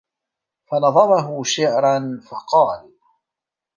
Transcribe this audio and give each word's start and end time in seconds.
فَنَظَمَهُ 0.71 1.43
شِعْرًا 1.43 2.21
فَقَالَ 2.31 2.91